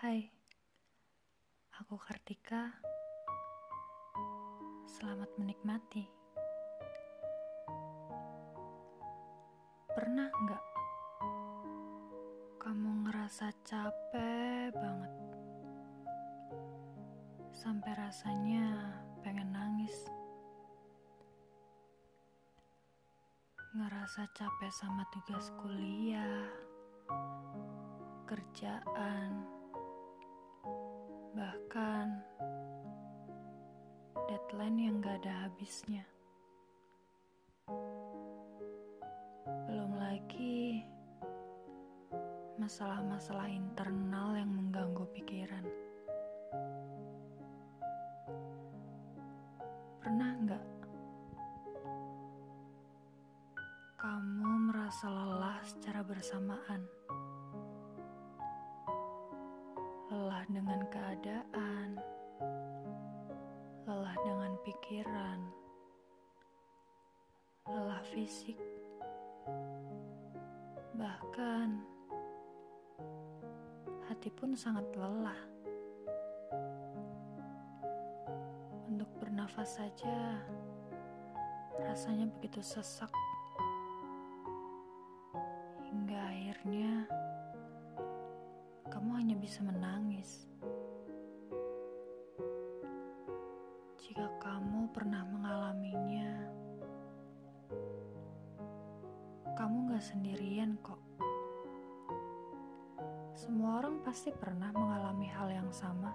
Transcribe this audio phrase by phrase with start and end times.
[0.00, 0.24] Hai,
[1.76, 2.72] aku Kartika.
[4.88, 6.08] Selamat menikmati.
[9.92, 10.64] Pernah nggak
[12.64, 15.12] kamu ngerasa capek banget?
[17.52, 20.08] Sampai rasanya pengen nangis.
[23.76, 26.48] Ngerasa capek sama tugas kuliah,
[28.24, 29.59] kerjaan,
[31.34, 32.18] bahkan
[34.26, 36.02] deadline yang gak ada habisnya.
[39.70, 40.82] Belum lagi
[42.58, 45.64] masalah-masalah internal yang mengganggu pikiran.
[50.02, 50.66] Pernah nggak
[54.00, 56.82] kamu merasa lelah secara bersamaan?
[60.40, 62.00] Lelah dengan keadaan,
[63.84, 65.38] lelah dengan pikiran,
[67.68, 68.56] lelah fisik,
[70.96, 71.84] bahkan
[74.08, 75.36] hati pun sangat lelah.
[78.88, 80.40] Untuk bernafas saja
[81.84, 83.12] rasanya begitu sesak,
[85.84, 87.04] hingga akhirnya
[89.40, 90.44] bisa menangis.
[93.96, 96.44] Jika kamu pernah mengalaminya,
[99.56, 101.00] kamu gak sendirian kok.
[103.32, 106.12] Semua orang pasti pernah mengalami hal yang sama.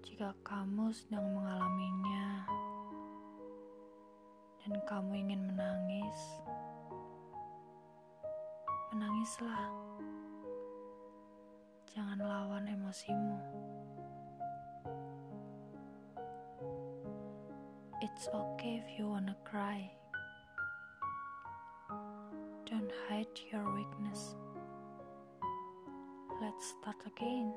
[0.00, 2.48] Jika kamu sedang mengalaminya
[4.64, 6.41] dan kamu ingin menangis,
[11.94, 13.38] Jangan lawan emosimu.
[18.02, 19.86] It's okay if you wanna cry.
[22.66, 24.34] Don't hide your weakness.
[26.42, 27.54] Let's start again.